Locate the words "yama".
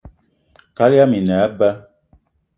0.97-1.15